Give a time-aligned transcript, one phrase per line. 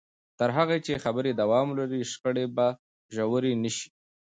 [0.39, 2.67] تر هغه چې خبرې دوام ولري، شخړې به
[3.15, 3.87] ژورې نه شي.